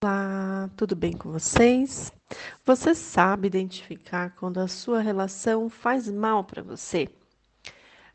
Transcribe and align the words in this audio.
Olá, 0.00 0.70
tudo 0.76 0.94
bem 0.94 1.12
com 1.12 1.32
vocês? 1.32 2.12
Você 2.64 2.94
sabe 2.94 3.48
identificar 3.48 4.30
quando 4.36 4.58
a 4.58 4.68
sua 4.68 5.00
relação 5.00 5.68
faz 5.68 6.08
mal 6.08 6.44
para 6.44 6.62
você? 6.62 7.08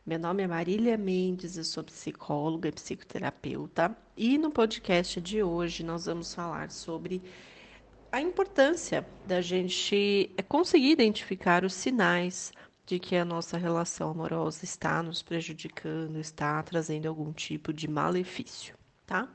Meu 0.06 0.18
nome 0.18 0.44
é 0.44 0.48
Marília 0.48 0.98
Mendes, 0.98 1.58
eu 1.58 1.64
sou 1.66 1.84
psicóloga 1.84 2.70
e 2.70 2.72
psicoterapeuta, 2.72 3.94
e 4.16 4.38
no 4.38 4.50
podcast 4.50 5.20
de 5.20 5.44
hoje 5.44 5.84
nós 5.84 6.06
vamos 6.06 6.34
falar 6.34 6.72
sobre 6.72 7.22
a 8.14 8.22
importância 8.22 9.06
da 9.28 9.42
gente 9.42 10.32
conseguir 10.48 10.92
identificar 10.92 11.66
os 11.66 11.74
sinais 11.74 12.54
de 12.86 12.98
que 12.98 13.18
a 13.18 13.26
nossa 13.26 13.58
relação 13.58 14.10
amorosa 14.10 14.64
está 14.64 15.04
nos 15.04 15.22
prejudicando, 15.22 16.18
está 16.18 16.64
trazendo 16.64 17.10
algum 17.10 17.34
tipo 17.34 17.74
de 17.74 17.90
malefício, 17.90 18.74
tá? 19.06 19.28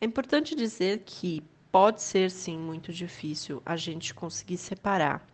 É 0.00 0.04
importante 0.04 0.56
dizer 0.56 1.04
que 1.06 1.44
pode 1.70 2.02
ser 2.02 2.30
sim 2.30 2.58
muito 2.58 2.92
difícil 2.92 3.62
a 3.64 3.76
gente 3.76 4.12
conseguir 4.14 4.56
separar 4.56 5.26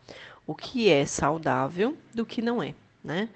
o 0.47 0.55
que 0.55 0.89
é 0.89 1.05
saudável 1.05 1.97
do 2.15 2.25
que 2.25 2.41
não 2.41 2.63
é, 2.63 2.75
né? 3.03 3.29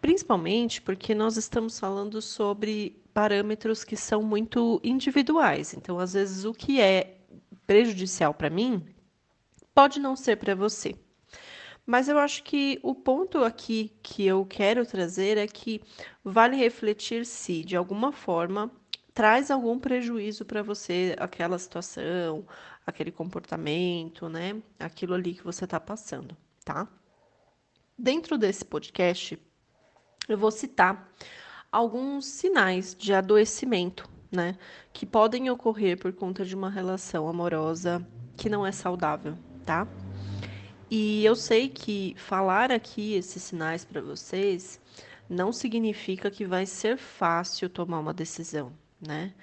Principalmente 0.00 0.82
porque 0.82 1.14
nós 1.14 1.36
estamos 1.36 1.78
falando 1.78 2.20
sobre 2.20 3.00
parâmetros 3.14 3.84
que 3.84 3.96
são 3.96 4.22
muito 4.22 4.80
individuais. 4.84 5.74
Então, 5.74 5.98
às 5.98 6.12
vezes, 6.12 6.44
o 6.44 6.52
que 6.52 6.80
é 6.80 7.16
prejudicial 7.66 8.34
para 8.34 8.50
mim 8.50 8.84
pode 9.74 9.98
não 9.98 10.14
ser 10.14 10.36
para 10.36 10.54
você. 10.54 10.94
Mas 11.86 12.06
eu 12.06 12.18
acho 12.18 12.42
que 12.42 12.78
o 12.82 12.94
ponto 12.94 13.42
aqui 13.44 13.92
que 14.02 14.26
eu 14.26 14.44
quero 14.44 14.84
trazer 14.84 15.38
é 15.38 15.46
que 15.46 15.80
vale 16.22 16.54
refletir 16.54 17.24
se, 17.24 17.64
de 17.64 17.76
alguma 17.76 18.12
forma, 18.12 18.70
traz 19.18 19.50
algum 19.50 19.80
prejuízo 19.80 20.44
para 20.44 20.62
você 20.62 21.16
aquela 21.18 21.58
situação, 21.58 22.46
aquele 22.86 23.10
comportamento, 23.10 24.28
né? 24.28 24.62
Aquilo 24.78 25.12
ali 25.12 25.34
que 25.34 25.42
você 25.42 25.64
está 25.64 25.80
passando, 25.80 26.36
tá? 26.64 26.86
Dentro 27.98 28.38
desse 28.38 28.64
podcast, 28.64 29.36
eu 30.28 30.38
vou 30.38 30.52
citar 30.52 31.12
alguns 31.72 32.26
sinais 32.26 32.94
de 32.94 33.12
adoecimento, 33.12 34.08
né? 34.30 34.56
Que 34.92 35.04
podem 35.04 35.50
ocorrer 35.50 35.98
por 35.98 36.12
conta 36.12 36.44
de 36.44 36.54
uma 36.54 36.70
relação 36.70 37.28
amorosa 37.28 38.06
que 38.36 38.48
não 38.48 38.64
é 38.64 38.70
saudável, 38.70 39.36
tá? 39.66 39.88
E 40.88 41.24
eu 41.24 41.34
sei 41.34 41.68
que 41.68 42.14
falar 42.16 42.70
aqui 42.70 43.14
esses 43.14 43.42
sinais 43.42 43.84
para 43.84 44.00
vocês 44.00 44.80
não 45.28 45.52
significa 45.52 46.30
que 46.30 46.46
vai 46.46 46.64
ser 46.64 46.96
fácil 46.96 47.68
tomar 47.68 47.98
uma 47.98 48.14
decisão, 48.14 48.72
né? 49.00 49.34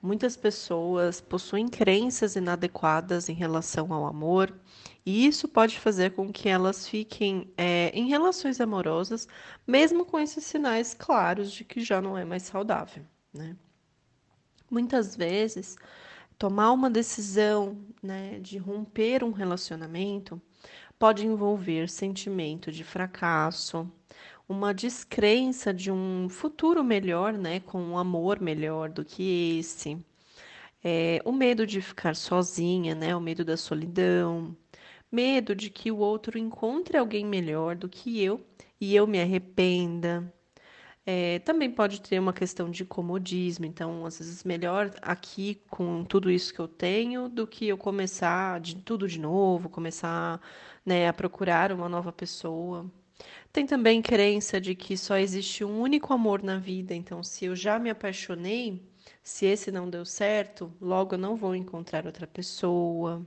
Muitas 0.00 0.36
pessoas 0.36 1.20
possuem 1.20 1.68
crenças 1.68 2.36
inadequadas 2.36 3.28
em 3.28 3.32
relação 3.32 3.92
ao 3.92 4.06
amor, 4.06 4.54
e 5.04 5.26
isso 5.26 5.48
pode 5.48 5.78
fazer 5.78 6.12
com 6.12 6.32
que 6.32 6.48
elas 6.48 6.88
fiquem 6.88 7.52
é, 7.56 7.90
em 7.94 8.08
relações 8.08 8.60
amorosas, 8.60 9.26
mesmo 9.66 10.04
com 10.04 10.18
esses 10.18 10.44
sinais 10.44 10.94
claros 10.94 11.50
de 11.50 11.64
que 11.64 11.80
já 11.80 12.00
não 12.00 12.16
é 12.16 12.24
mais 12.24 12.42
saudável, 12.42 13.04
né? 13.32 13.56
Muitas 14.70 15.16
vezes, 15.16 15.76
tomar 16.38 16.72
uma 16.72 16.90
decisão 16.90 17.78
né, 18.02 18.38
de 18.40 18.58
romper 18.58 19.22
um 19.22 19.30
relacionamento 19.30 20.40
pode 20.98 21.26
envolver 21.26 21.88
sentimento 21.88 22.72
de 22.72 22.82
fracasso, 22.82 23.90
uma 24.48 24.72
descrença 24.74 25.72
de 25.74 25.90
um 25.90 26.28
futuro 26.28 26.82
melhor, 26.84 27.32
né, 27.32 27.60
com 27.60 27.80
um 27.82 27.98
amor 27.98 28.40
melhor 28.40 28.88
do 28.90 29.04
que 29.04 29.58
esse, 29.58 29.98
é, 30.84 31.20
o 31.24 31.32
medo 31.32 31.66
de 31.66 31.80
ficar 31.80 32.16
sozinha, 32.16 32.94
né, 32.94 33.14
o 33.16 33.20
medo 33.20 33.44
da 33.44 33.56
solidão, 33.56 34.56
medo 35.10 35.54
de 35.54 35.70
que 35.70 35.90
o 35.90 35.98
outro 35.98 36.38
encontre 36.38 36.96
alguém 36.98 37.24
melhor 37.26 37.76
do 37.76 37.88
que 37.88 38.22
eu 38.22 38.44
e 38.80 38.94
eu 38.94 39.06
me 39.06 39.20
arrependa. 39.20 40.32
É, 41.06 41.38
também 41.40 41.70
pode 41.70 42.00
ter 42.02 42.18
uma 42.18 42.32
questão 42.32 42.70
de 42.70 42.84
comodismo, 42.84 43.64
então 43.64 44.04
às 44.06 44.18
vezes 44.18 44.44
melhor 44.44 44.92
aqui 45.02 45.56
com 45.70 46.04
tudo 46.04 46.30
isso 46.30 46.52
que 46.52 46.60
eu 46.60 46.68
tenho 46.68 47.28
do 47.28 47.46
que 47.46 47.68
eu 47.68 47.78
começar 47.78 48.60
de 48.60 48.76
tudo 48.76 49.06
de 49.08 49.20
novo, 49.20 49.68
começar 49.70 50.40
né, 50.84 51.08
a 51.08 51.12
procurar 51.12 51.72
uma 51.72 51.88
nova 51.88 52.12
pessoa. 52.12 52.90
Tem 53.52 53.66
também 53.66 54.02
crença 54.02 54.60
de 54.60 54.74
que 54.74 54.96
só 54.96 55.16
existe 55.16 55.64
um 55.64 55.80
único 55.80 56.12
amor 56.12 56.42
na 56.42 56.58
vida, 56.58 56.94
então 56.94 57.22
se 57.22 57.46
eu 57.46 57.56
já 57.56 57.78
me 57.78 57.90
apaixonei, 57.90 58.82
se 59.22 59.46
esse 59.46 59.70
não 59.70 59.88
deu 59.88 60.04
certo, 60.04 60.72
logo 60.80 61.14
eu 61.14 61.18
não 61.18 61.36
vou 61.36 61.54
encontrar 61.54 62.06
outra 62.06 62.26
pessoa. 62.26 63.26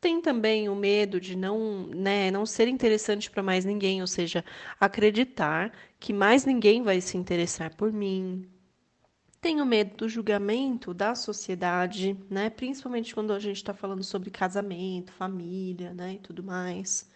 Tem 0.00 0.20
também 0.20 0.68
o 0.68 0.76
medo 0.76 1.20
de 1.20 1.36
não, 1.36 1.86
né, 1.88 2.30
não 2.30 2.46
ser 2.46 2.68
interessante 2.68 3.30
para 3.30 3.42
mais 3.42 3.64
ninguém, 3.64 4.00
ou 4.00 4.06
seja, 4.06 4.44
acreditar 4.80 5.72
que 6.00 6.12
mais 6.12 6.44
ninguém 6.44 6.82
vai 6.82 7.00
se 7.00 7.16
interessar 7.16 7.74
por 7.76 7.92
mim. 7.92 8.48
Tenho 9.40 9.64
medo 9.66 9.96
do 9.96 10.08
julgamento 10.08 10.92
da 10.94 11.14
sociedade, 11.14 12.16
né, 12.30 12.50
principalmente 12.50 13.14
quando 13.14 13.32
a 13.32 13.38
gente 13.38 13.56
está 13.56 13.72
falando 13.74 14.04
sobre 14.04 14.30
casamento, 14.30 15.12
família, 15.12 15.94
né, 15.94 16.14
e 16.14 16.18
tudo 16.18 16.42
mais. 16.42 17.08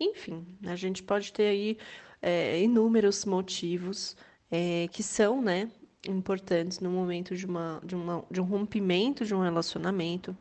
Enfim, 0.00 0.46
a 0.66 0.76
gente 0.76 1.02
pode 1.02 1.32
ter 1.32 1.48
aí 1.48 1.78
é, 2.22 2.60
inúmeros 2.60 3.24
motivos 3.24 4.16
é, 4.50 4.88
que 4.88 5.02
são, 5.02 5.42
né, 5.42 5.70
importantes 6.06 6.80
no 6.80 6.90
momento 6.90 7.36
de, 7.36 7.46
uma, 7.46 7.80
de, 7.84 7.94
uma, 7.94 8.24
de 8.30 8.40
um 8.40 8.44
rompimento 8.44 9.24
de 9.24 9.34
um 9.34 9.40
relacionamento 9.40 10.36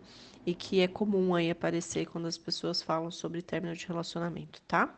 e 0.46 0.54
que 0.54 0.80
é 0.80 0.88
comum 0.88 1.36
aí 1.36 1.50
aparecer 1.50 2.06
quando 2.08 2.28
as 2.28 2.38
pessoas 2.38 2.82
falam 2.82 3.12
sobre 3.12 3.42
término 3.42 3.76
de 3.76 3.86
relacionamento, 3.86 4.62
tá? 4.68 4.98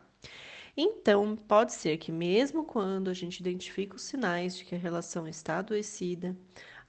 Então, 0.78 1.36
pode 1.36 1.74
ser 1.74 1.98
que 1.98 2.12
mesmo 2.12 2.64
quando 2.64 3.10
a 3.10 3.14
gente 3.14 3.40
identifica 3.40 3.96
os 3.96 4.04
sinais 4.04 4.56
de 4.56 4.64
que 4.64 4.76
a 4.76 4.78
relação 4.78 5.28
está 5.28 5.58
adoecida, 5.58 6.38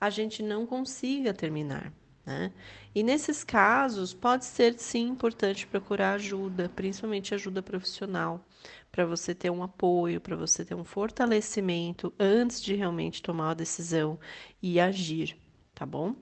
a 0.01 0.11
gente 0.11 0.43
não 0.43 0.67
consiga 0.67 1.33
terminar. 1.33 1.93
Né? 2.25 2.53
E 2.95 3.03
nesses 3.03 3.43
casos, 3.45 4.13
pode 4.13 4.45
ser 4.45 4.79
sim 4.79 5.09
importante 5.09 5.67
procurar 5.67 6.15
ajuda, 6.15 6.69
principalmente 6.69 7.35
ajuda 7.35 7.63
profissional, 7.63 8.45
para 8.93 9.07
você 9.07 9.35
ter 9.35 9.51
um 9.51 9.63
apoio, 9.63 10.21
para 10.21 10.37
você 10.37 10.65
ter 10.65 10.75
um 10.75 10.85
fortalecimento 10.85 12.13
antes 12.19 12.61
de 12.61 12.75
realmente 12.75 13.23
tomar 13.23 13.51
a 13.51 13.55
decisão 13.55 14.19
e 14.63 14.79
agir, 14.81 15.37
tá 15.75 15.87
bom? 15.87 16.15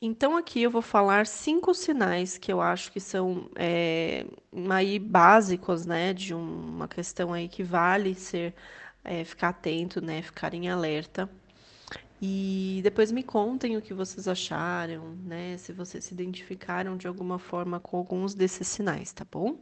Então, 0.00 0.36
aqui 0.36 0.62
eu 0.62 0.70
vou 0.70 0.82
falar 0.82 1.26
cinco 1.26 1.72
sinais 1.72 2.36
que 2.36 2.52
eu 2.52 2.60
acho 2.60 2.92
que 2.92 3.00
são 3.00 3.48
é, 3.56 4.26
aí 4.70 4.98
básicos, 4.98 5.86
né, 5.86 6.12
de 6.12 6.34
uma 6.34 6.86
questão 6.86 7.32
aí 7.32 7.48
que 7.48 7.62
vale 7.62 8.14
ser 8.14 8.54
é, 9.02 9.24
ficar 9.24 9.48
atento, 9.50 10.00
né, 10.02 10.20
ficar 10.22 10.52
em 10.52 10.68
alerta 10.68 11.28
e 12.20 12.80
depois 12.82 13.12
me 13.12 13.22
contem 13.22 13.76
o 13.76 13.82
que 13.82 13.92
vocês 13.92 14.28
acharam, 14.28 15.16
né? 15.24 15.56
Se 15.58 15.72
vocês 15.72 16.04
se 16.04 16.14
identificaram 16.14 16.96
de 16.96 17.06
alguma 17.06 17.38
forma 17.38 17.80
com 17.80 17.96
alguns 17.96 18.34
desses 18.34 18.68
sinais, 18.68 19.12
tá 19.12 19.26
bom? 19.30 19.58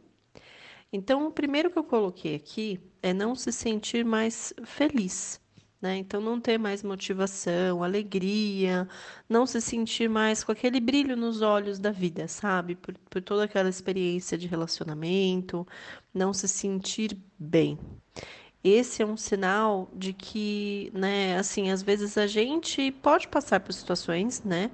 Então, 0.91 1.27
o 1.27 1.31
primeiro 1.31 1.71
que 1.71 1.77
eu 1.79 1.83
coloquei 1.83 2.35
aqui 2.35 2.79
é 3.01 3.13
não 3.13 3.35
se 3.35 3.51
sentir 3.51 4.05
mais 4.05 4.53
feliz, 4.63 5.41
né? 5.81 5.97
Então, 5.97 6.21
não 6.21 6.39
ter 6.39 6.57
mais 6.59 6.83
motivação, 6.83 7.83
alegria, 7.83 8.87
não 9.27 9.45
se 9.45 9.59
sentir 9.59 10.07
mais 10.09 10.43
com 10.43 10.51
aquele 10.51 10.79
brilho 10.79 11.17
nos 11.17 11.41
olhos 11.41 11.79
da 11.79 11.91
vida, 11.91 12.27
sabe? 12.27 12.75
Por, 12.75 12.95
por 13.09 13.21
toda 13.21 13.43
aquela 13.45 13.69
experiência 13.69 14.37
de 14.37 14.47
relacionamento, 14.47 15.67
não 16.13 16.31
se 16.33 16.47
sentir 16.47 17.17
bem 17.39 17.77
esse 18.63 19.01
é 19.01 19.05
um 19.05 19.17
sinal 19.17 19.89
de 19.93 20.13
que, 20.13 20.89
né, 20.93 21.37
assim, 21.37 21.69
às 21.69 21.83
vezes 21.83 22.17
a 22.17 22.27
gente 22.27 22.91
pode 22.91 23.27
passar 23.27 23.59
por 23.59 23.73
situações, 23.73 24.41
né, 24.43 24.71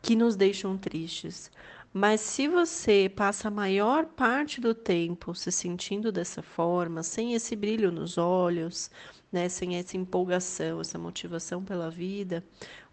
que 0.00 0.14
nos 0.14 0.36
deixam 0.36 0.78
tristes. 0.78 1.50
Mas 1.92 2.20
se 2.20 2.48
você 2.48 3.10
passa 3.14 3.48
a 3.48 3.50
maior 3.50 4.06
parte 4.06 4.60
do 4.60 4.74
tempo 4.74 5.34
se 5.34 5.52
sentindo 5.52 6.10
dessa 6.10 6.42
forma, 6.42 7.02
sem 7.02 7.34
esse 7.34 7.54
brilho 7.54 7.92
nos 7.92 8.18
olhos, 8.18 8.90
né, 9.30 9.48
sem 9.48 9.76
essa 9.76 9.96
empolgação, 9.96 10.80
essa 10.80 10.98
motivação 10.98 11.62
pela 11.62 11.90
vida, 11.90 12.44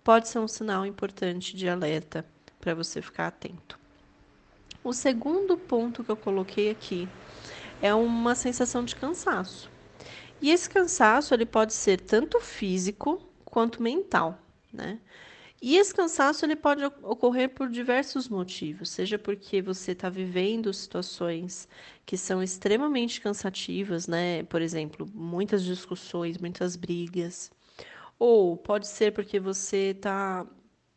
pode 0.04 0.28
ser 0.28 0.40
um 0.40 0.48
sinal 0.48 0.86
importante 0.86 1.56
de 1.56 1.68
alerta 1.70 2.26
para 2.60 2.76
você 2.76 3.02
ficar 3.02 3.28
atento. 3.28 3.80
O 4.84 4.94
segundo 4.94 5.58
ponto 5.58 6.04
que 6.04 6.12
eu 6.12 6.18
coloquei 6.18 6.70
aqui 6.70 7.08
é 7.82 7.94
uma 7.94 8.36
sensação 8.36 8.84
de 8.84 8.96
cansaço. 8.96 9.71
E 10.42 10.50
esse 10.52 10.70
cansaço 10.70 11.34
ele 11.34 11.46
pode 11.46 11.74
ser 11.74 12.02
tanto 12.02 12.40
físico 12.40 13.22
quanto 13.46 13.82
mental, 13.82 14.38
né? 14.74 15.00
E 15.62 15.78
esse 15.78 15.94
cansaço 15.94 16.44
ele 16.44 16.56
pode 16.56 16.84
ocorrer 17.04 17.50
por 17.50 17.70
diversos 17.70 18.28
motivos, 18.28 18.90
seja 18.90 19.20
porque 19.20 19.62
você 19.62 19.92
está 19.92 20.10
vivendo 20.10 20.74
situações 20.74 21.68
que 22.06 22.18
são 22.18 22.42
extremamente 22.42 23.22
cansativas, 23.22 24.08
né? 24.08 24.44
Por 24.44 24.62
exemplo, 24.62 25.08
muitas 25.14 25.64
discussões, 25.64 26.40
muitas 26.40 26.76
brigas, 26.76 27.52
ou 28.20 28.58
pode 28.58 28.88
ser 28.88 29.14
porque 29.14 29.40
você 29.40 29.94
está 29.96 30.48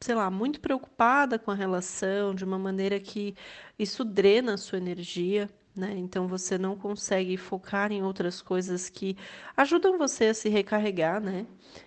sei 0.00 0.14
lá, 0.14 0.30
muito 0.30 0.60
preocupada 0.60 1.38
com 1.38 1.50
a 1.50 1.54
relação, 1.54 2.34
de 2.34 2.44
uma 2.44 2.58
maneira 2.58 3.00
que 3.00 3.34
isso 3.78 4.04
drena 4.04 4.54
a 4.54 4.58
sua 4.58 4.78
energia. 4.78 5.48
Né? 5.76 5.92
Então 5.96 6.28
você 6.28 6.56
não 6.56 6.76
consegue 6.76 7.36
focar 7.36 7.90
em 7.90 8.00
outras 8.00 8.40
coisas 8.40 8.88
que 8.88 9.16
ajudam 9.56 9.98
você 9.98 10.26
a 10.26 10.34
se 10.34 10.48
recarregar, 10.48 11.20
né? 11.20 11.44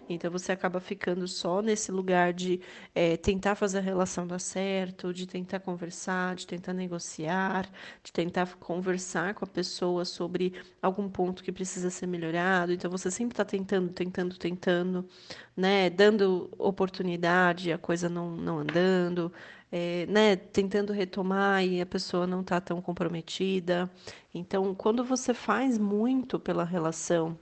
Então 0.10 0.30
você 0.30 0.52
acaba 0.52 0.82
ficando 0.82 1.26
só 1.26 1.62
nesse 1.62 1.90
lugar 1.90 2.34
de 2.34 2.60
é, 2.94 3.16
tentar 3.16 3.56
fazer 3.56 3.78
a 3.78 3.82
relação 3.82 4.28
dar 4.28 4.40
certo, 4.40 5.14
de 5.14 5.26
tentar 5.26 5.62
conversar, 5.62 6.36
de 6.36 6.46
tentar 6.46 6.74
negociar, 6.74 7.70
de 8.04 8.12
tentar 8.12 8.56
conversar 8.58 9.34
com 9.34 9.46
a 9.46 9.48
pessoa 9.48 10.04
sobre 10.04 10.54
algum 10.82 11.10
ponto 11.10 11.42
que 11.42 11.52
precisa 11.52 11.90
ser 11.90 12.08
melhorado. 12.08 12.74
Então 12.74 12.92
você 12.92 13.10
sempre 13.10 13.34
está 13.34 13.46
tentando, 13.46 13.94
tentando, 13.94 14.38
tentando, 14.38 15.08
né? 15.56 15.90
Dando 15.90 16.50
oportunidade, 16.58 17.72
a 17.72 17.78
coisa 17.78 18.10
não, 18.10 18.32
não 18.36 18.60
andando 18.60 19.32
é, 19.72 20.06
né, 20.08 20.36
tentando 20.36 20.94
retomar 20.94 21.64
e 21.66 21.82
a 21.82 21.86
pessoa 21.86 22.26
não 22.26 22.42
está 22.42 22.60
tão 22.62 22.82
comprometida. 22.82 23.90
Então, 24.34 24.74
quando 24.74 25.04
você 25.04 25.34
faz 25.34 25.78
muito 25.78 26.40
pela 26.40 26.64
relação 26.64 27.38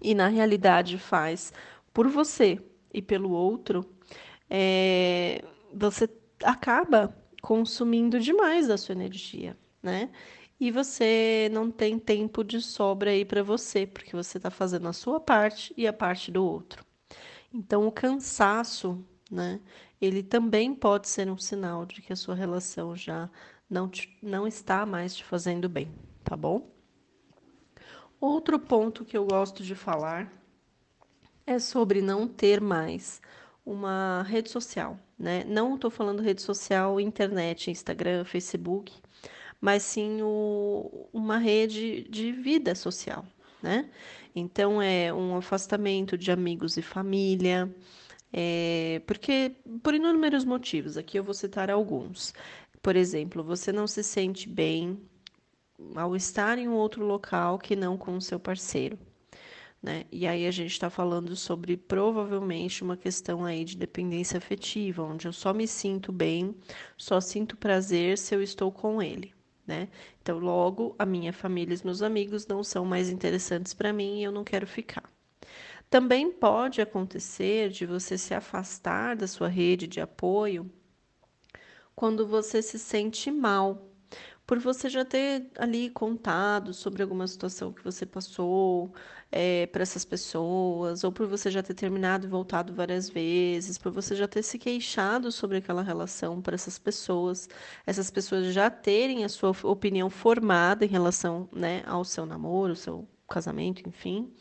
e 0.00 0.14
na 0.14 0.28
realidade 0.28 0.98
faz 0.98 1.52
por 1.92 2.08
você 2.08 2.60
e 2.92 3.00
pelo 3.00 3.30
outro, 3.30 3.84
é, 4.50 5.44
você 5.72 6.08
acaba 6.42 7.16
consumindo 7.40 8.18
demais 8.18 8.68
da 8.68 8.76
sua 8.76 8.94
energia, 8.94 9.56
né? 9.82 10.10
E 10.58 10.70
você 10.70 11.50
não 11.52 11.70
tem 11.70 11.98
tempo 11.98 12.44
de 12.44 12.60
sobra 12.60 13.10
aí 13.10 13.24
para 13.24 13.42
você, 13.42 13.86
porque 13.86 14.14
você 14.14 14.38
está 14.38 14.50
fazendo 14.50 14.88
a 14.88 14.92
sua 14.92 15.20
parte 15.20 15.74
e 15.76 15.86
a 15.86 15.92
parte 15.92 16.30
do 16.30 16.44
outro. 16.44 16.84
Então, 17.52 17.86
o 17.86 17.92
cansaço, 17.92 19.04
né? 19.30 19.60
Ele 20.04 20.22
também 20.22 20.74
pode 20.74 21.08
ser 21.08 21.30
um 21.30 21.38
sinal 21.38 21.86
de 21.86 22.02
que 22.02 22.12
a 22.12 22.16
sua 22.16 22.34
relação 22.34 22.94
já 22.94 23.30
não, 23.68 23.88
te, 23.88 24.16
não 24.22 24.46
está 24.46 24.84
mais 24.84 25.14
te 25.14 25.24
fazendo 25.24 25.68
bem, 25.68 25.92
tá 26.22 26.36
bom? 26.36 26.70
Outro 28.20 28.58
ponto 28.58 29.04
que 29.04 29.16
eu 29.16 29.26
gosto 29.26 29.62
de 29.62 29.74
falar 29.74 30.32
é 31.46 31.58
sobre 31.58 32.00
não 32.00 32.26
ter 32.26 32.60
mais 32.60 33.20
uma 33.64 34.22
rede 34.22 34.50
social, 34.50 34.98
né? 35.18 35.44
Não 35.44 35.74
estou 35.74 35.90
falando 35.90 36.22
rede 36.22 36.42
social, 36.42 37.00
internet, 37.00 37.70
Instagram, 37.70 38.24
Facebook, 38.24 38.92
mas 39.60 39.82
sim 39.82 40.22
o, 40.22 41.08
uma 41.12 41.38
rede 41.38 42.06
de 42.08 42.32
vida 42.32 42.74
social, 42.74 43.24
né? 43.62 43.90
Então 44.34 44.80
é 44.80 45.12
um 45.12 45.36
afastamento 45.36 46.18
de 46.18 46.30
amigos 46.30 46.76
e 46.76 46.82
família, 46.82 47.74
é, 48.36 49.00
porque, 49.06 49.54
por 49.80 49.94
inúmeros 49.94 50.44
motivos, 50.44 50.96
aqui 50.96 51.16
eu 51.16 51.22
vou 51.22 51.34
citar 51.34 51.70
alguns. 51.70 52.34
Por 52.82 52.96
exemplo, 52.96 53.44
você 53.44 53.70
não 53.70 53.86
se 53.86 54.02
sente 54.02 54.48
bem 54.48 55.00
ao 55.94 56.16
estar 56.16 56.58
em 56.58 56.68
um 56.68 56.74
outro 56.74 57.04
local 57.06 57.60
que 57.60 57.76
não 57.76 57.96
com 57.96 58.16
o 58.16 58.20
seu 58.20 58.40
parceiro. 58.40 58.98
Né? 59.80 60.04
E 60.10 60.26
aí 60.26 60.48
a 60.48 60.50
gente 60.50 60.72
está 60.72 60.90
falando 60.90 61.36
sobre 61.36 61.76
provavelmente 61.76 62.82
uma 62.82 62.96
questão 62.96 63.44
aí 63.44 63.64
de 63.64 63.76
dependência 63.76 64.38
afetiva, 64.38 65.04
onde 65.04 65.28
eu 65.28 65.32
só 65.32 65.54
me 65.54 65.68
sinto 65.68 66.10
bem, 66.10 66.56
só 66.96 67.20
sinto 67.20 67.56
prazer 67.56 68.18
se 68.18 68.34
eu 68.34 68.42
estou 68.42 68.72
com 68.72 69.00
ele. 69.00 69.32
Né? 69.64 69.88
Então, 70.20 70.40
logo, 70.40 70.96
a 70.98 71.06
minha 71.06 71.32
família 71.32 71.72
e 71.72 71.76
os 71.76 71.82
meus 71.84 72.02
amigos 72.02 72.48
não 72.48 72.64
são 72.64 72.84
mais 72.84 73.10
interessantes 73.10 73.72
para 73.72 73.92
mim 73.92 74.18
e 74.18 74.24
eu 74.24 74.32
não 74.32 74.42
quero 74.42 74.66
ficar. 74.66 75.13
Também 75.94 76.28
pode 76.28 76.80
acontecer 76.80 77.70
de 77.70 77.86
você 77.86 78.18
se 78.18 78.34
afastar 78.34 79.14
da 79.14 79.28
sua 79.28 79.46
rede 79.46 79.86
de 79.86 80.00
apoio 80.00 80.68
quando 81.94 82.26
você 82.26 82.60
se 82.60 82.80
sente 82.80 83.30
mal, 83.30 83.80
por 84.44 84.58
você 84.58 84.88
já 84.88 85.04
ter 85.04 85.52
ali 85.56 85.88
contado 85.88 86.74
sobre 86.74 87.00
alguma 87.00 87.28
situação 87.28 87.72
que 87.72 87.84
você 87.84 88.04
passou 88.04 88.92
é, 89.30 89.68
para 89.68 89.82
essas 89.82 90.04
pessoas, 90.04 91.04
ou 91.04 91.12
por 91.12 91.28
você 91.28 91.48
já 91.48 91.62
ter 91.62 91.74
terminado 91.74 92.26
e 92.26 92.28
voltado 92.28 92.74
várias 92.74 93.08
vezes, 93.08 93.78
por 93.78 93.92
você 93.92 94.16
já 94.16 94.26
ter 94.26 94.42
se 94.42 94.58
queixado 94.58 95.30
sobre 95.30 95.58
aquela 95.58 95.84
relação 95.84 96.42
para 96.42 96.56
essas 96.56 96.76
pessoas, 96.76 97.48
essas 97.86 98.10
pessoas 98.10 98.52
já 98.52 98.68
terem 98.68 99.22
a 99.24 99.28
sua 99.28 99.52
opinião 99.62 100.10
formada 100.10 100.84
em 100.84 100.88
relação 100.88 101.48
né, 101.52 101.84
ao 101.86 102.04
seu 102.04 102.26
namoro, 102.26 102.74
seu 102.74 103.06
casamento, 103.28 103.88
enfim 103.88 104.34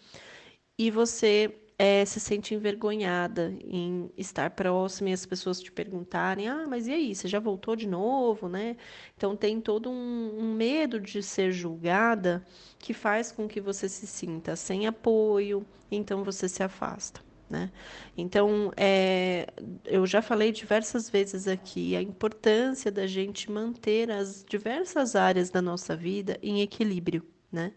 e 0.77 0.89
você 0.91 1.53
é, 1.77 2.05
se 2.05 2.19
sente 2.19 2.53
envergonhada 2.53 3.53
em 3.63 4.09
estar 4.17 4.51
próxima 4.51 5.09
e 5.09 5.13
as 5.13 5.25
pessoas 5.25 5.59
te 5.59 5.71
perguntarem: 5.71 6.47
ah, 6.47 6.65
mas 6.67 6.87
e 6.87 6.91
aí, 6.91 7.15
você 7.15 7.27
já 7.27 7.39
voltou 7.39 7.75
de 7.75 7.87
novo, 7.87 8.47
né? 8.47 8.77
Então 9.17 9.35
tem 9.35 9.59
todo 9.59 9.89
um, 9.89 10.39
um 10.39 10.53
medo 10.53 10.99
de 10.99 11.21
ser 11.23 11.51
julgada 11.51 12.45
que 12.79 12.93
faz 12.93 13.31
com 13.31 13.47
que 13.47 13.59
você 13.61 13.89
se 13.89 14.07
sinta 14.07 14.55
sem 14.55 14.87
apoio, 14.87 15.65
então 15.91 16.23
você 16.23 16.47
se 16.47 16.63
afasta. 16.63 17.21
Né? 17.49 17.71
Então, 18.17 18.71
é, 18.75 19.45
eu 19.85 20.07
já 20.07 20.23
falei 20.23 20.51
diversas 20.51 21.07
vezes 21.07 21.47
aqui 21.47 21.95
a 21.95 22.01
importância 22.01 22.91
da 22.91 23.05
gente 23.05 23.51
manter 23.51 24.09
as 24.09 24.43
diversas 24.47 25.15
áreas 25.15 25.51
da 25.51 25.61
nossa 25.61 25.95
vida 25.95 26.39
em 26.41 26.61
equilíbrio, 26.61 27.23
né? 27.51 27.73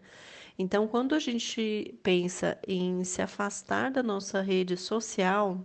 Então, 0.57 0.87
quando 0.87 1.13
a 1.13 1.19
gente 1.19 1.97
pensa 2.03 2.57
em 2.67 3.03
se 3.03 3.21
afastar 3.21 3.91
da 3.91 4.01
nossa 4.01 4.41
rede 4.41 4.75
social, 4.75 5.63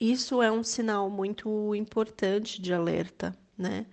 isso 0.00 0.42
é 0.42 0.50
um 0.50 0.62
sinal 0.64 1.08
muito 1.10 1.74
importante 1.74 2.60
de 2.60 2.72
alerta, 2.72 3.36
né? 3.56 3.86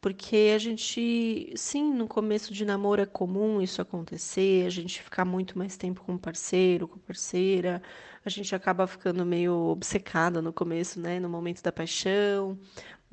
Porque 0.00 0.52
a 0.54 0.58
gente, 0.58 1.52
sim, 1.56 1.92
no 1.94 2.06
começo 2.06 2.52
de 2.52 2.64
namoro 2.64 3.00
é 3.00 3.06
comum 3.06 3.60
isso 3.62 3.80
acontecer, 3.80 4.66
a 4.66 4.70
gente 4.70 5.02
ficar 5.02 5.24
muito 5.24 5.56
mais 5.56 5.76
tempo 5.78 6.02
com 6.02 6.14
o 6.14 6.18
parceiro, 6.18 6.86
com 6.86 6.96
a 6.96 7.06
parceira, 7.06 7.82
a 8.24 8.28
gente 8.28 8.54
acaba 8.54 8.86
ficando 8.86 9.24
meio 9.24 9.54
obcecada 9.54 10.42
no 10.42 10.52
começo, 10.52 11.00
né? 11.00 11.18
No 11.20 11.28
momento 11.28 11.62
da 11.62 11.72
paixão, 11.72 12.58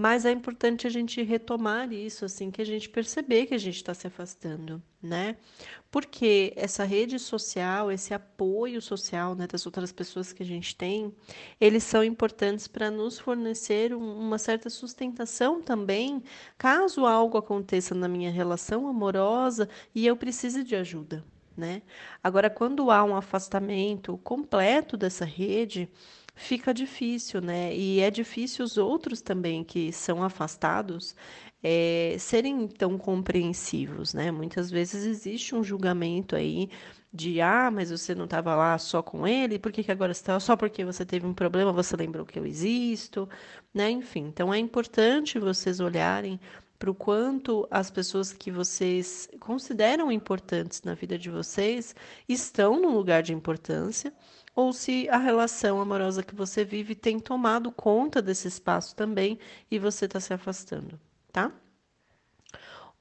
mas 0.02 0.26
é 0.26 0.32
importante 0.32 0.88
a 0.88 0.90
gente 0.90 1.22
retomar 1.22 1.94
isso, 1.94 2.26
assim, 2.26 2.50
que 2.50 2.60
a 2.60 2.66
gente 2.66 2.90
perceber 2.90 3.46
que 3.46 3.54
a 3.54 3.58
gente 3.60 3.76
está 3.76 3.94
se 3.94 4.08
afastando, 4.08 4.82
né? 5.00 5.38
Porque 5.92 6.52
essa 6.56 6.84
rede 6.84 7.20
social, 7.20 7.92
esse 7.92 8.12
apoio 8.12 8.82
social, 8.82 9.36
né, 9.36 9.46
das 9.46 9.64
outras 9.68 9.92
pessoas 9.92 10.34
que 10.34 10.42
a 10.42 10.46
gente 10.46 10.76
tem, 10.76 11.14
eles 11.60 11.84
são 11.84 12.04
importantes 12.04 12.68
para 12.68 12.90
nos 12.90 13.20
fornecer 13.20 13.94
uma 13.94 14.40
certa 14.40 14.72
sustentação 14.72 15.62
também, 15.62 16.24
caso 16.58 17.06
algo 17.06 17.38
aconteça 17.38 17.94
na 17.94 18.08
minha 18.08 18.32
relação 18.32 18.88
amorosa 18.88 19.70
e 19.94 20.08
eu 20.08 20.18
precise 20.18 20.64
de 20.64 20.76
ajuda, 20.76 21.24
né? 21.56 21.84
Agora, 22.24 22.50
quando 22.50 22.90
há 22.90 23.04
um 23.04 23.16
afastamento 23.16 24.18
completo 24.24 24.98
dessa 24.98 25.26
rede, 25.26 25.88
fica 26.42 26.74
difícil, 26.74 27.40
né? 27.42 27.76
E 27.76 28.00
é 28.00 28.10
difícil 28.10 28.66
os 28.66 28.78
outros 28.78 29.22
também 29.22 29.64
que 29.64 29.92
são 29.92 30.24
afastados 30.24 31.16
é, 31.64 32.16
serem 32.20 32.68
tão 32.68 32.98
compreensivos, 32.98 34.14
né? 34.14 34.32
Muitas 34.32 34.72
vezes 34.72 35.06
existe 35.06 35.56
um 35.56 35.64
julgamento 35.64 36.36
aí 36.36 36.70
de 37.14 37.42
ah, 37.42 37.70
mas 37.72 37.92
você 37.92 38.16
não 38.16 38.26
estava 38.26 38.56
lá 38.56 38.78
só 38.78 39.02
com 39.04 39.28
ele, 39.28 39.60
por 39.60 39.72
que, 39.72 39.84
que 39.84 39.92
agora 39.92 40.12
está 40.12 40.40
só 40.40 40.56
porque 40.56 40.84
você 40.84 41.06
teve 41.06 41.28
um 41.28 41.34
problema, 41.34 41.72
você 41.72 41.96
lembrou 41.96 42.26
que 42.26 42.40
eu 42.40 42.46
existo, 42.46 43.30
né? 43.74 43.90
Enfim, 43.92 44.26
então 44.28 44.54
é 44.54 44.58
importante 44.58 45.38
vocês 45.40 45.80
olharem 45.80 46.40
para 46.80 46.90
o 46.90 46.96
quanto 46.96 47.68
as 47.70 47.92
pessoas 47.92 48.34
que 48.34 48.50
vocês 48.50 49.30
consideram 49.40 50.12
importantes 50.12 50.82
na 50.82 50.96
vida 50.96 51.18
de 51.20 51.30
vocês 51.30 51.96
estão 52.28 52.82
no 52.82 52.90
lugar 52.90 53.22
de 53.22 53.34
importância 53.34 54.12
ou 54.56 54.74
se 54.74 55.08
a 55.10 55.18
relação 55.18 55.80
amorosa 55.80 56.24
que 56.24 56.36
você 56.36 56.64
vive 56.64 56.96
tem 56.96 57.20
tomado 57.20 57.72
conta 57.72 58.22
desse 58.22 58.48
espaço 58.48 58.96
também 58.96 59.40
e 59.70 59.80
você 59.80 60.06
está 60.06 60.20
se 60.20 60.34
afastando, 60.34 61.00
tá? 61.32 61.52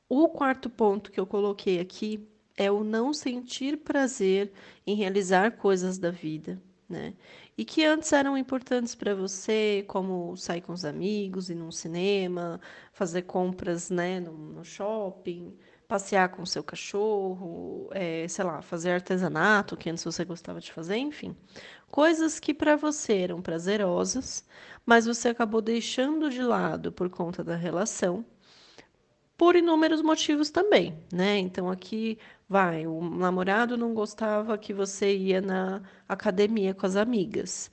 O 0.09 0.29
quarto 0.29 0.69
ponto 0.69 1.11
que 1.11 1.21
eu 1.21 1.27
coloquei 1.27 1.81
aqui 1.81 2.29
é 2.57 2.71
o 2.71 2.85
não 2.85 3.13
sentir 3.13 3.79
prazer 3.79 4.53
em 4.87 4.95
realizar 4.95 5.53
coisas 5.57 5.99
da 5.99 6.11
vida, 6.11 6.61
né? 6.89 7.15
E 7.57 7.65
que 7.65 7.85
antes 7.85 8.13
eram 8.13 8.37
importantes 8.37 8.95
para 8.95 9.15
você, 9.15 9.85
como 9.87 10.37
sair 10.37 10.61
com 10.61 10.73
os 10.73 10.85
amigos, 10.85 11.51
ir 11.51 11.55
num 11.55 11.71
cinema, 11.71 12.61
fazer 12.93 13.23
compras, 13.23 13.91
né, 13.91 14.19
no, 14.19 14.33
no 14.33 14.65
shopping, 14.65 15.57
passear 15.91 16.29
com 16.29 16.43
o 16.43 16.47
seu 16.47 16.63
cachorro, 16.63 17.89
é, 17.91 18.29
sei 18.29 18.45
lá, 18.45 18.63
fazer 18.63 18.93
artesanato, 18.93 19.77
que 19.77 19.91
antes 19.91 20.05
você 20.05 20.25
gostava 20.25 20.61
de 20.61 20.73
fazer, 20.73 20.99
enfim. 20.99 21.37
Coisas 21.91 22.39
que 22.39 22.55
para 22.55 22.77
você 22.77 23.19
eram 23.23 23.43
prazerosas, 23.43 24.47
mas 24.87 25.07
você 25.07 25.31
acabou 25.31 25.61
deixando 25.61 26.31
de 26.31 26.43
lado 26.43 26.93
por 26.93 27.11
conta 27.11 27.43
da 27.43 27.57
relação, 27.57 28.25
por 29.37 29.57
inúmeros 29.57 30.01
motivos 30.01 30.49
também, 30.49 30.97
né? 31.13 31.39
Então 31.39 31.69
aqui 31.69 32.19
vai, 32.49 32.87
o 32.87 33.01
namorado 33.03 33.77
não 33.77 33.93
gostava 33.93 34.57
que 34.57 34.73
você 34.73 35.17
ia 35.17 35.41
na 35.41 35.83
academia 36.09 36.73
com 36.73 36.87
as 36.87 36.95
amigas. 36.95 37.69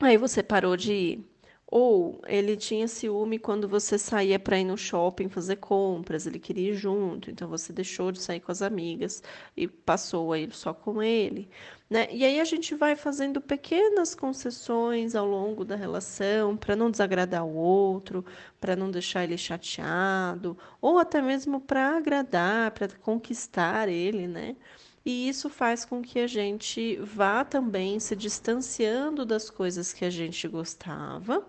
Aí 0.00 0.16
você 0.16 0.40
parou 0.40 0.76
de 0.76 0.92
ir. 0.92 1.31
Ou 1.74 2.20
ele 2.26 2.54
tinha 2.54 2.86
ciúme 2.86 3.38
quando 3.38 3.66
você 3.66 3.96
saía 3.98 4.38
para 4.38 4.58
ir 4.58 4.64
no 4.64 4.76
shopping 4.76 5.30
fazer 5.30 5.56
compras, 5.56 6.26
ele 6.26 6.38
queria 6.38 6.70
ir 6.72 6.74
junto, 6.74 7.30
então 7.30 7.48
você 7.48 7.72
deixou 7.72 8.12
de 8.12 8.20
sair 8.20 8.40
com 8.40 8.52
as 8.52 8.60
amigas 8.60 9.22
e 9.56 9.66
passou 9.66 10.32
a 10.34 10.38
ir 10.38 10.52
só 10.52 10.74
com 10.74 11.02
ele, 11.02 11.48
né? 11.88 12.08
E 12.12 12.26
aí 12.26 12.38
a 12.40 12.44
gente 12.44 12.74
vai 12.74 12.94
fazendo 12.94 13.40
pequenas 13.40 14.14
concessões 14.14 15.14
ao 15.14 15.26
longo 15.26 15.64
da 15.64 15.74
relação 15.74 16.58
para 16.58 16.76
não 16.76 16.90
desagradar 16.90 17.42
o 17.46 17.54
outro, 17.54 18.22
para 18.60 18.76
não 18.76 18.90
deixar 18.90 19.24
ele 19.24 19.38
chateado, 19.38 20.58
ou 20.80 20.98
até 20.98 21.22
mesmo 21.22 21.58
para 21.58 21.96
agradar, 21.96 22.70
para 22.72 22.88
conquistar 23.00 23.88
ele, 23.88 24.26
né? 24.28 24.56
E 25.04 25.28
isso 25.28 25.48
faz 25.48 25.84
com 25.84 26.00
que 26.00 26.20
a 26.20 26.26
gente 26.26 26.96
vá 26.96 27.44
também 27.44 27.98
se 27.98 28.14
distanciando 28.14 29.24
das 29.24 29.50
coisas 29.50 29.92
que 29.92 30.04
a 30.04 30.10
gente 30.10 30.46
gostava 30.46 31.44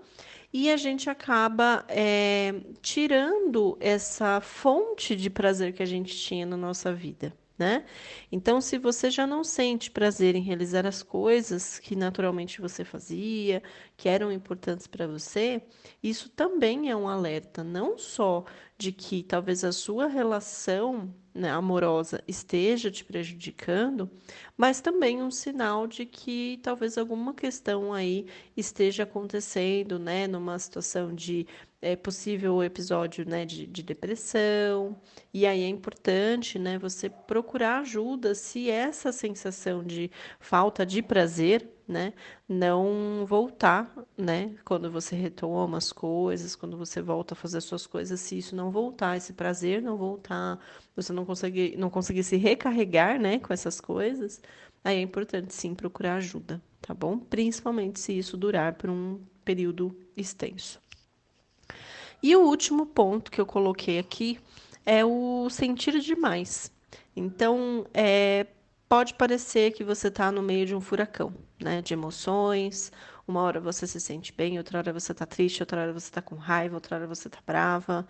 e 0.52 0.72
a 0.72 0.78
gente 0.78 1.10
acaba 1.10 1.84
é, 1.88 2.54
tirando 2.82 3.76
essa 3.80 4.40
fonte 4.40 5.16
de 5.16 5.30
prazer 5.30 5.74
que 5.74 5.82
a 5.82 5.86
gente 5.86 6.16
tinha 6.16 6.46
na 6.46 6.56
nossa 6.56 6.94
vida. 6.94 7.34
Né? 7.58 7.86
Então, 8.32 8.60
se 8.60 8.80
você 8.80 9.12
já 9.12 9.28
não 9.28 9.44
sente 9.44 9.92
prazer 9.92 10.36
em 10.36 10.42
realizar 10.42 10.88
as 10.88 11.04
coisas 11.04 11.78
que 11.78 11.96
naturalmente 11.96 12.60
você 12.60 12.84
fazia, 12.84 13.62
que 13.96 14.10
eram 14.10 14.32
importantes 14.32 14.88
para 14.88 15.08
você, 15.08 15.62
isso 16.02 16.30
também 16.30 16.90
é 16.90 16.96
um 16.96 17.08
alerta, 17.08 17.64
não 17.64 17.98
só 17.98 18.44
de 18.78 18.92
que 18.92 19.24
talvez 19.24 19.64
a 19.64 19.72
sua 19.72 20.08
relação 20.08 21.14
né, 21.34 21.50
amorosa 21.50 22.24
esteja 22.28 22.92
te 22.92 23.04
prejudicando, 23.04 24.10
mas 24.58 24.82
também 24.82 25.22
um 25.22 25.32
sinal 25.32 25.88
de 25.88 26.06
que 26.06 26.60
talvez 26.62 26.98
alguma 26.98 27.34
questão 27.34 27.94
aí 27.94 28.28
esteja 28.56 29.04
acontecendo, 29.04 29.98
né, 29.98 30.28
numa 30.28 30.60
situação 30.60 31.14
de 31.14 31.48
é, 31.82 31.96
possível 31.96 32.64
episódio 32.64 33.28
né, 33.28 33.46
de, 33.46 33.66
de, 33.68 33.84
depressão. 33.84 34.96
E 35.34 35.46
aí 35.46 35.64
é 35.64 35.68
importante 35.68 36.58
né, 36.60 36.78
você 36.78 37.10
procurar 37.10 37.80
ajuda 37.80 38.34
se 38.36 38.70
essa 38.70 39.12
sensação 39.12 39.84
de 39.84 40.10
falta 40.40 40.86
de 40.86 41.02
prazer 41.02 41.68
né, 41.88 42.14
não 42.48 43.26
voltar, 43.26 43.94
né, 44.18 44.56
quando 44.64 44.90
você 44.92 45.16
retoma 45.16 45.78
as 45.78 45.92
coisas, 45.92 46.56
quando 46.56 46.78
você 46.78 47.02
volta 47.02 47.34
a 47.34 47.38
fazer 47.38 47.62
suas 47.62 47.86
coisas, 47.86 48.20
se 48.20 48.38
isso 48.38 48.56
não 48.56 48.72
voltar, 48.72 49.18
esse 49.18 49.34
prazer 49.34 49.82
não 49.82 49.98
voltar, 49.98 50.60
você 50.96 51.12
não 51.12 51.26
conseguir, 51.26 51.78
não 51.78 51.90
conseguir 51.90 52.24
se 52.24 52.38
recarregar, 52.38 53.20
né, 53.20 53.40
com 53.40 53.54
essas 53.54 53.82
coisas, 53.82 54.42
aí 54.84 54.98
é 54.98 55.02
importante 55.02 55.54
sim 55.54 55.76
procurar 55.76 56.16
ajuda, 56.16 56.62
tá 56.82 56.94
bom? 56.94 57.18
Principalmente 57.18 58.00
se 58.00 58.18
isso 58.18 58.38
durar 58.38 58.74
por 58.74 58.90
um 58.90 59.20
período 59.44 59.96
extenso. 60.16 60.80
E 62.22 62.36
o 62.36 62.42
último 62.42 62.86
ponto 62.86 63.30
que 63.30 63.42
eu 63.42 63.46
coloquei 63.46 64.00
aqui 64.00 64.40
é 64.86 65.04
o 65.04 65.50
sentir 65.50 66.00
demais. 66.00 66.72
Então, 67.16 67.86
é, 67.94 68.48
pode 68.94 69.16
parecer 69.16 69.72
que 69.72 69.84
você 69.84 70.08
está 70.08 70.32
no 70.32 70.44
meio 70.44 70.68
de 70.68 70.76
um 70.76 70.80
furacão, 70.80 71.34
né? 71.60 71.82
De 71.82 71.96
emoções. 71.96 72.92
Uma 73.28 73.42
hora 73.42 73.60
você 73.60 73.88
se 73.88 74.00
sente 74.00 74.32
bem, 74.32 74.60
outra 74.60 74.78
hora 74.78 74.94
você 74.94 75.14
está 75.14 75.26
triste, 75.26 75.64
outra 75.64 75.82
hora 75.82 75.92
você 75.92 76.10
está 76.10 76.22
com 76.22 76.36
raiva, 76.36 76.76
outra 76.76 76.98
hora 76.98 77.08
você 77.08 77.28
está 77.28 77.40
brava, 77.44 78.08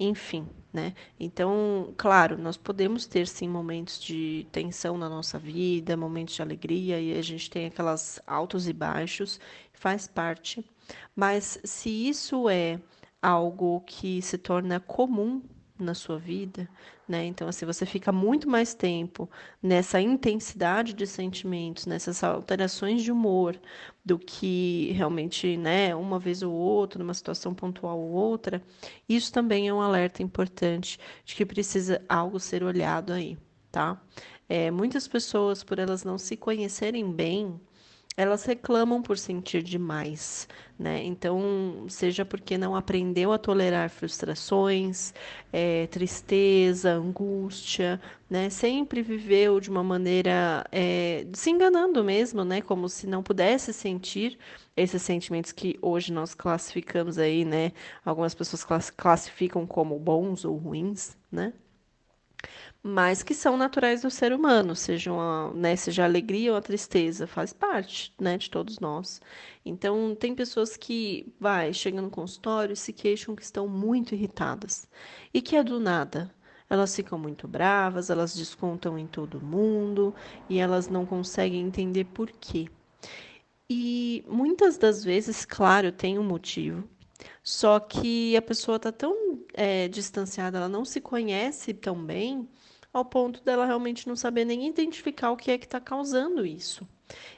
enfim, 0.00 0.48
né? 0.72 0.94
Então, 1.20 1.92
claro, 1.98 2.38
nós 2.38 2.56
podemos 2.56 3.04
ter 3.04 3.28
sim 3.28 3.46
momentos 3.46 4.00
de 4.00 4.46
tensão 4.50 4.96
na 4.96 5.06
nossa 5.06 5.38
vida, 5.38 5.98
momentos 5.98 6.34
de 6.34 6.40
alegria, 6.40 6.98
e 6.98 7.12
a 7.18 7.20
gente 7.20 7.50
tem 7.50 7.66
aquelas 7.66 8.18
altos 8.26 8.66
e 8.66 8.72
baixos, 8.72 9.38
faz 9.74 10.08
parte. 10.08 10.64
Mas 11.14 11.60
se 11.62 12.08
isso 12.08 12.48
é 12.48 12.80
algo 13.20 13.82
que 13.82 14.22
se 14.22 14.38
torna 14.38 14.80
comum 14.80 15.42
na 15.82 15.94
sua 15.94 16.18
vida, 16.18 16.68
né? 17.08 17.24
Então, 17.24 17.48
assim, 17.48 17.66
você 17.66 17.84
fica 17.84 18.12
muito 18.12 18.48
mais 18.48 18.74
tempo 18.74 19.28
nessa 19.62 20.00
intensidade 20.00 20.92
de 20.94 21.06
sentimentos, 21.06 21.86
nessas 21.86 22.22
alterações 22.24 23.02
de 23.02 23.12
humor, 23.12 23.60
do 24.04 24.18
que 24.18 24.92
realmente, 24.92 25.56
né, 25.56 25.94
uma 25.94 26.18
vez 26.18 26.42
ou 26.42 26.52
outra, 26.52 26.98
numa 26.98 27.14
situação 27.14 27.54
pontual 27.54 27.98
ou 27.98 28.10
outra. 28.12 28.62
Isso 29.08 29.32
também 29.32 29.68
é 29.68 29.74
um 29.74 29.80
alerta 29.80 30.22
importante 30.22 30.98
de 31.24 31.34
que 31.34 31.46
precisa 31.46 32.02
algo 32.08 32.38
ser 32.40 32.62
olhado 32.62 33.12
aí, 33.12 33.38
tá? 33.70 34.00
É, 34.48 34.70
muitas 34.70 35.08
pessoas, 35.08 35.64
por 35.64 35.78
elas 35.78 36.04
não 36.04 36.18
se 36.18 36.36
conhecerem 36.36 37.10
bem, 37.12 37.60
elas 38.16 38.44
reclamam 38.44 39.00
por 39.02 39.16
sentir 39.16 39.62
demais, 39.62 40.46
né? 40.78 41.02
Então, 41.02 41.86
seja 41.88 42.24
porque 42.24 42.58
não 42.58 42.76
aprendeu 42.76 43.32
a 43.32 43.38
tolerar 43.38 43.88
frustrações, 43.88 45.14
é, 45.52 45.86
tristeza, 45.86 46.92
angústia, 46.92 48.00
né? 48.28 48.50
Sempre 48.50 49.02
viveu 49.02 49.60
de 49.60 49.70
uma 49.70 49.82
maneira 49.82 50.64
é, 50.70 51.26
se 51.32 51.50
enganando 51.50 52.04
mesmo, 52.04 52.44
né? 52.44 52.60
Como 52.60 52.88
se 52.88 53.06
não 53.06 53.22
pudesse 53.22 53.72
sentir 53.72 54.38
esses 54.76 55.02
sentimentos 55.02 55.52
que 55.52 55.78
hoje 55.80 56.12
nós 56.12 56.34
classificamos 56.34 57.18
aí, 57.18 57.44
né? 57.44 57.72
Algumas 58.04 58.34
pessoas 58.34 58.90
classificam 58.90 59.66
como 59.66 59.98
bons 59.98 60.44
ou 60.44 60.56
ruins, 60.56 61.16
né? 61.30 61.52
Mas 62.82 63.22
que 63.22 63.34
são 63.34 63.56
naturais 63.56 64.02
do 64.02 64.10
ser 64.10 64.32
humano, 64.32 64.74
seja, 64.74 65.12
uma, 65.12 65.52
né, 65.54 65.76
seja 65.76 66.02
a 66.02 66.06
alegria 66.06 66.50
ou 66.50 66.56
a 66.58 66.62
tristeza, 66.62 67.28
faz 67.28 67.52
parte 67.52 68.12
né, 68.20 68.36
de 68.36 68.50
todos 68.50 68.80
nós. 68.80 69.20
Então, 69.64 70.16
tem 70.16 70.34
pessoas 70.34 70.76
que, 70.76 71.32
vai, 71.38 71.72
chegam 71.72 72.02
no 72.02 72.10
consultório 72.10 72.72
e 72.72 72.76
se 72.76 72.92
queixam 72.92 73.36
que 73.36 73.42
estão 73.42 73.68
muito 73.68 74.14
irritadas 74.14 74.88
e 75.32 75.40
que 75.40 75.54
é 75.54 75.62
do 75.62 75.78
nada. 75.78 76.34
Elas 76.68 76.96
ficam 76.96 77.18
muito 77.18 77.46
bravas, 77.46 78.10
elas 78.10 78.34
descontam 78.34 78.98
em 78.98 79.06
todo 79.06 79.40
mundo 79.40 80.12
e 80.48 80.58
elas 80.58 80.88
não 80.88 81.06
conseguem 81.06 81.60
entender 81.60 82.04
por 82.06 82.32
quê. 82.32 82.68
E 83.70 84.24
muitas 84.28 84.76
das 84.76 85.04
vezes, 85.04 85.44
claro, 85.44 85.92
tem 85.92 86.18
um 86.18 86.24
motivo, 86.24 86.88
só 87.42 87.78
que 87.78 88.36
a 88.36 88.42
pessoa 88.42 88.76
está 88.76 88.90
tão 88.90 89.40
é, 89.54 89.88
distanciada, 89.88 90.58
ela 90.58 90.68
não 90.68 90.84
se 90.84 91.00
conhece 91.00 91.72
tão 91.74 91.96
bem 92.04 92.48
ao 92.92 93.04
ponto 93.04 93.42
dela 93.42 93.66
realmente 93.66 94.06
não 94.06 94.16
saber 94.16 94.44
nem 94.44 94.66
identificar 94.68 95.30
o 95.30 95.36
que 95.36 95.50
é 95.50 95.58
que 95.58 95.64
está 95.64 95.80
causando 95.80 96.44
isso. 96.44 96.86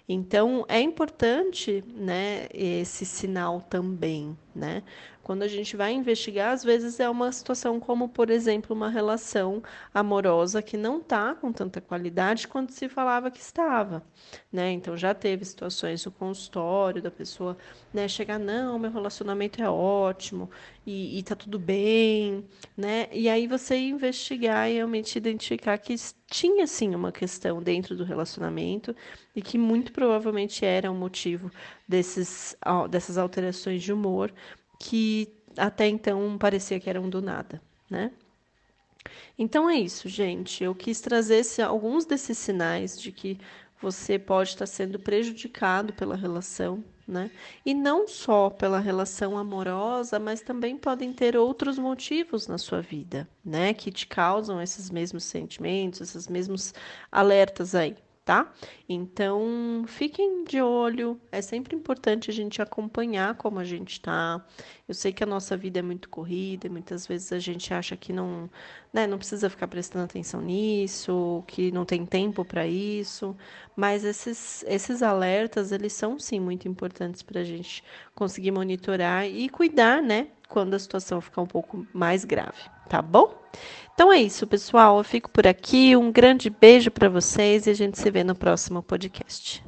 Então, 0.08 0.64
é 0.68 0.80
importante, 0.80 1.82
né, 1.88 2.46
esse 2.52 3.04
sinal 3.04 3.60
também, 3.62 4.36
né? 4.54 4.82
Quando 5.24 5.42
a 5.42 5.48
gente 5.48 5.74
vai 5.74 5.92
investigar, 5.94 6.52
às 6.52 6.62
vezes 6.62 7.00
é 7.00 7.08
uma 7.08 7.32
situação 7.32 7.80
como, 7.80 8.10
por 8.10 8.28
exemplo, 8.28 8.76
uma 8.76 8.90
relação 8.90 9.62
amorosa 9.92 10.60
que 10.60 10.76
não 10.76 10.98
está 10.98 11.34
com 11.34 11.50
tanta 11.50 11.80
qualidade 11.80 12.46
quanto 12.46 12.72
se 12.72 12.90
falava 12.90 13.30
que 13.30 13.40
estava, 13.40 14.04
né? 14.52 14.70
Então 14.72 14.94
já 14.98 15.14
teve 15.14 15.42
situações 15.46 16.04
no 16.04 16.12
consultório 16.12 17.00
da 17.00 17.10
pessoa, 17.10 17.56
né, 17.92 18.06
chegar 18.06 18.38
não, 18.38 18.78
meu 18.78 18.90
relacionamento 18.90 19.62
é 19.62 19.68
ótimo 19.68 20.50
e, 20.86 21.18
está 21.18 21.34
tudo 21.34 21.58
bem, 21.58 22.44
né? 22.76 23.08
E 23.10 23.26
aí 23.28 23.46
você 23.46 23.76
investigar 23.78 24.70
e 24.70 24.74
realmente 24.74 25.16
identificar 25.16 25.78
que 25.78 25.94
tinha 26.26 26.66
sim 26.66 26.94
uma 26.94 27.10
questão 27.10 27.62
dentro 27.62 27.96
do 27.96 28.04
relacionamento 28.04 28.94
e 29.34 29.40
que 29.40 29.56
muito 29.56 29.90
provavelmente 29.90 30.66
era 30.66 30.90
um 30.90 30.96
motivo 30.98 31.50
desses, 31.88 32.54
dessas 32.90 33.16
alterações 33.16 33.82
de 33.82 33.90
humor 33.92 34.30
que 34.84 35.32
até 35.56 35.88
então 35.88 36.36
parecia 36.36 36.78
que 36.78 36.90
eram 36.90 37.08
do 37.08 37.22
nada, 37.22 37.60
né? 37.88 38.12
Então 39.38 39.68
é 39.68 39.76
isso, 39.76 40.08
gente. 40.08 40.62
Eu 40.62 40.74
quis 40.74 41.00
trazer 41.00 41.42
alguns 41.62 42.04
desses 42.04 42.36
sinais 42.36 43.00
de 43.00 43.10
que 43.10 43.38
você 43.80 44.18
pode 44.18 44.50
estar 44.50 44.66
sendo 44.66 44.98
prejudicado 44.98 45.92
pela 45.94 46.14
relação, 46.14 46.84
né? 47.08 47.30
E 47.64 47.72
não 47.72 48.06
só 48.06 48.50
pela 48.50 48.78
relação 48.78 49.38
amorosa, 49.38 50.18
mas 50.18 50.42
também 50.42 50.76
podem 50.76 51.12
ter 51.14 51.34
outros 51.34 51.78
motivos 51.78 52.46
na 52.46 52.58
sua 52.58 52.82
vida, 52.82 53.26
né? 53.44 53.72
Que 53.72 53.90
te 53.90 54.06
causam 54.06 54.60
esses 54.60 54.90
mesmos 54.90 55.24
sentimentos, 55.24 56.02
esses 56.02 56.28
mesmos 56.28 56.74
alertas 57.10 57.74
aí 57.74 57.96
tá? 58.24 58.50
Então, 58.88 59.84
fiquem 59.86 60.44
de 60.44 60.60
olho. 60.60 61.20
É 61.30 61.42
sempre 61.42 61.76
importante 61.76 62.30
a 62.30 62.32
gente 62.32 62.62
acompanhar 62.62 63.34
como 63.36 63.58
a 63.58 63.64
gente 63.64 64.00
tá. 64.00 64.44
Eu 64.88 64.94
sei 64.94 65.12
que 65.12 65.22
a 65.22 65.26
nossa 65.26 65.56
vida 65.56 65.78
é 65.78 65.82
muito 65.82 66.08
corrida, 66.08 66.66
e 66.66 66.70
muitas 66.70 67.06
vezes 67.06 67.32
a 67.32 67.38
gente 67.38 67.72
acha 67.74 67.96
que 67.96 68.12
não, 68.12 68.50
né, 68.92 69.06
não 69.06 69.18
precisa 69.18 69.50
ficar 69.50 69.68
prestando 69.68 70.04
atenção 70.04 70.40
nisso, 70.40 71.44
que 71.46 71.70
não 71.72 71.84
tem 71.84 72.06
tempo 72.06 72.44
para 72.44 72.66
isso, 72.66 73.36
mas 73.76 74.04
esses, 74.04 74.64
esses 74.66 75.02
alertas, 75.02 75.72
eles 75.72 75.92
são 75.92 76.18
sim 76.18 76.40
muito 76.40 76.66
importantes 76.68 77.22
para 77.22 77.40
a 77.40 77.44
gente 77.44 77.82
conseguir 78.14 78.50
monitorar 78.50 79.26
e 79.26 79.48
cuidar, 79.48 80.02
né, 80.02 80.28
quando 80.48 80.74
a 80.74 80.78
situação 80.78 81.20
ficar 81.20 81.42
um 81.42 81.46
pouco 81.46 81.86
mais 81.92 82.24
grave, 82.24 82.58
tá 82.88 83.00
bom? 83.00 83.34
Então 83.94 84.12
é 84.12 84.20
isso, 84.20 84.46
pessoal. 84.46 84.98
Eu 84.98 85.04
fico 85.04 85.30
por 85.30 85.46
aqui. 85.46 85.96
Um 85.96 86.10
grande 86.10 86.50
beijo 86.50 86.90
para 86.90 87.08
vocês 87.08 87.66
e 87.66 87.70
a 87.70 87.74
gente 87.74 87.98
se 87.98 88.10
vê 88.10 88.24
no 88.24 88.34
próximo 88.34 88.82
podcast. 88.82 89.64